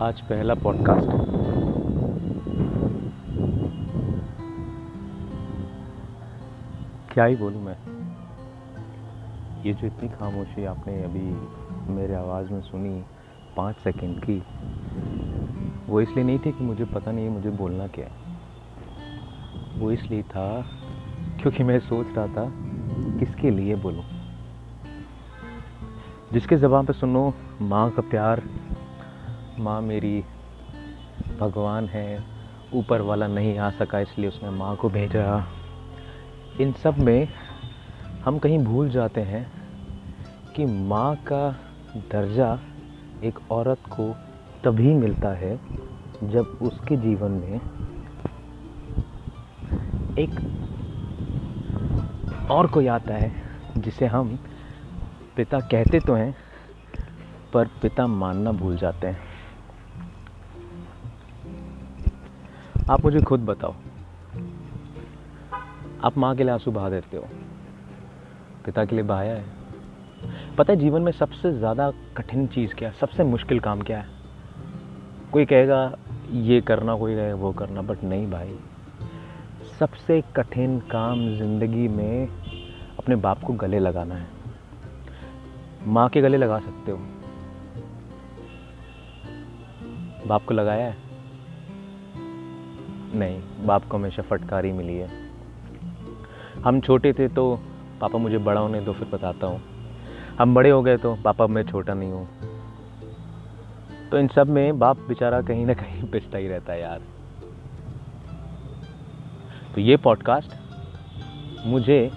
[0.00, 1.18] आज पहला पॉडकास्ट है।
[7.14, 7.76] क्या ही बोलूँ मैं?
[9.62, 11.22] ये जो इतनी खामोशी आपने अभी
[11.92, 13.04] मेरे आवाज़ में सुनी
[13.56, 14.42] पाँच सेकंड की,
[15.86, 18.12] वो इसलिए नहीं थी कि मुझे पता नहीं मुझे बोलना क्या है।
[19.78, 20.62] वो इसलिए था
[21.42, 22.52] क्योंकि मैं सोच रहा था
[23.18, 24.04] किसके लिए बोलूँ।
[26.32, 28.42] जिसके ज़बान पे सुनो माँ का प्यार
[29.60, 30.24] माँ मेरी
[31.38, 32.24] भगवान है,
[32.74, 35.46] ऊपर वाला नहीं आ सका, इसलिए उसने माँ को भेजा।
[36.60, 37.28] इन सब में
[38.24, 39.46] हम कहीं भूल जाते हैं
[40.56, 41.50] कि माँ का
[42.12, 42.58] दर्जा
[43.24, 44.14] एक औरत को
[44.64, 45.56] तभी मिलता है
[46.24, 47.60] जब उसके जीवन में
[50.18, 50.40] एक
[52.50, 53.32] और कोई आता है,
[53.78, 54.38] जिसे हम
[55.36, 56.34] पिता कहते तो हैं,
[57.52, 59.27] पर पिता मानना भूल जाते हैं।
[62.90, 63.74] आप मुझे खुद बताओ।
[66.04, 67.24] आप माँ के लिए आँसू बहा देते हो।
[68.64, 69.44] पिता के लिए बहाया है।
[70.58, 72.94] पता है, जीवन में सबसे ज़्यादा कठिन चीज़ क्या है?
[72.94, 74.06] सबसे मुश्किल काम क्या है?
[75.32, 75.96] कोई कहेगा,
[76.30, 78.58] ये करना, कोई कहेगा, वो करना बट नहीं भाई।
[79.78, 82.28] सबसे कठिन काम ज़िंदगी में
[82.98, 84.26] अपने बाप को गले लगाना है।
[85.86, 86.98] माँ के गले लगा सकते हो।
[90.26, 91.07] बाप को लगाया है।
[93.14, 95.08] नहीं, बाप को हमेशा फटकारी मिली है।
[96.64, 97.60] हम छोटे थे तो
[98.00, 99.60] पापा मुझे बड़ा होने दो, फिर बताता हूँ।
[100.38, 102.28] हम बड़े हो गए तो पापा मैं छोटा नहीं हूँ।
[104.10, 107.00] तो इन सब में बाप बेचारा कहीं ना कहीं पिसता ही रहता है यार।
[109.74, 110.50] तो ये पॉडकास्ट
[111.66, 112.10] मुझे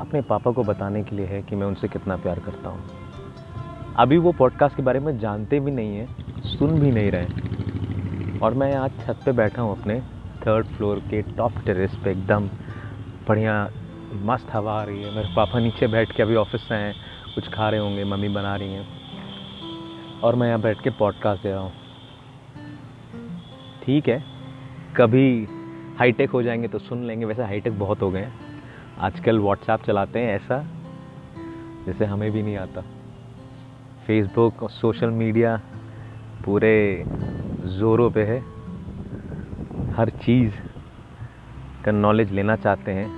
[0.00, 2.84] अपने पापा को बताने के लिए है कि मैं उनसे कितना प्यार करता हूँ।
[3.96, 7.26] अभी वो पॉडकास्ट के बारे में जानते भी नहीं हैं, सुन भी नहीं रहे
[8.42, 10.00] और मैं आज छत पे बैठा हूँ अपने
[10.46, 12.48] थर्ड फ्लोर के टॉप टेरेस पे, एकदम
[13.28, 13.70] बढ़िया,
[14.12, 16.94] मस्त हवा आ रही है। मेरे पापा नीचे बैठ के अभी ऑफ़िस से हैं,
[17.34, 18.86] कुछ खा रहे होंगे, मम्मी बना रही हैं।
[20.20, 21.72] और मैं यहाँ बैठ के पॉडकास्ट दे रहा हूँ।
[23.84, 24.24] ठीक है,
[24.96, 25.48] कभी
[25.98, 28.34] हाईटेक हो जाएँगे तो सुन लेंगे। वैसे हाईटेक बहुत हो गए हैं।
[28.98, 30.66] आजकल व्हाट्सएप चलाते हैं ऐसा,
[31.86, 32.80] जैसे हमें भी नहीं आता।
[34.06, 35.60] फेसबुक और सोशल मीडिया
[36.44, 37.04] पूरे
[37.66, 38.38] ज़ोरों पे है।
[39.94, 40.52] हर चीज़
[41.84, 43.08] का नॉलेज लेना चाहते हैं।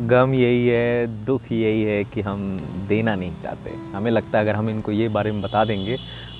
[0.00, 2.58] गम यही है, दुख यही है कि हम
[2.88, 5.96] देना नहीं चाहते। हमें लगता है अगर हम इनको ये बारे में बता देंगे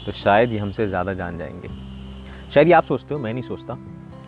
[0.06, 1.68] तो शायद ये हमसे ज़्यादा जान जाएँगे।
[2.54, 3.74] शायद ये आप सोचते हो, मैं नहीं सोचता।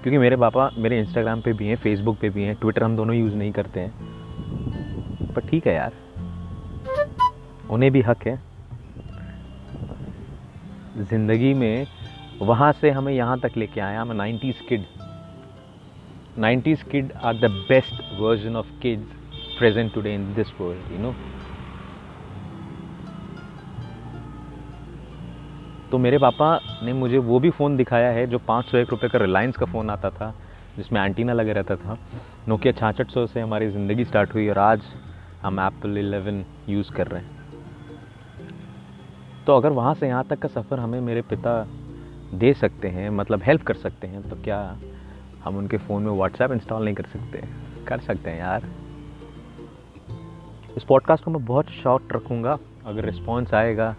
[0.02, 3.16] क्योंकि मेरे पापा मेरे इंस्टाग्राम पे भी हैं फेसबुक पे भी हैं ट्विटर हम दोनों
[3.16, 5.92] यूज़ नहीं करते हैं। पर ठीक है यार।
[7.70, 8.47] उन्हें भी हक है।
[11.00, 11.86] ज़िंदगी में
[12.40, 14.84] वहाँ से हमें यहाँ तक लेके आया। मैं nineties kid
[16.38, 21.14] nineties kid are the best version of kids present today in this world you know
[25.90, 26.48] तो मेरे पापा
[26.84, 29.66] ने मुझे वो भी फ़ोन दिखाया है जो पाँच सौ एक रुपये का रिलायंस का
[29.66, 30.34] फ़ोन आता था,
[30.76, 31.96] जिसमें एंटीना लगे रहता था।
[32.48, 34.82] नोकिया छाछठ सौ से हमारी ज़िंदगी स्टार्ट हुई और आज
[35.42, 37.37] हम एप्पल इलेवन यूज़ कर रहे हैं।
[39.48, 41.52] तो अगर वहाँ से यहाँ तक का सफ़र हमें मेरे पिता
[42.34, 44.58] दे सकते हैं मतलब हेल्प कर सकते हैं तो क्या
[45.44, 47.42] हम उनके फ़ोन में व्हाट्सएप इंस्टॉल नहीं कर सकते?
[47.86, 48.64] कर सकते हैं यार।
[50.76, 53.94] इस पॉडकास्ट को मैं बहुत शॉर्ट रखूँगा। अगर रिस्पॉन्स आएगा,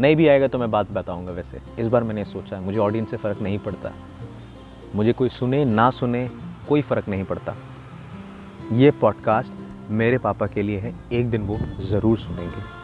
[0.00, 3.16] नहीं भी आएगा तो मैं बात बताऊँगा वैसे। इस बार मैंने सोचा मुझे ऑडियंस से
[3.16, 3.92] फ़र्क नहीं पड़ता।
[4.94, 6.28] मुझे कोई सुने, ना सुने,
[6.68, 7.56] कोई फ़र्क नहीं पड़ता।
[8.72, 12.83] ये पॉडकास्ट मेरे पापा के लिए है, एक दिन वो ज़रूर सुनेंगे।